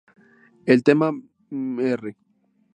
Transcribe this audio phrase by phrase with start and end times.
[0.65, 1.11] El tema
[1.51, 2.15] ""Mr.